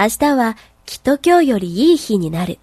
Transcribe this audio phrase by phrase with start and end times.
[0.00, 0.56] 明日は
[0.86, 2.60] きっと今日よりいい日になる。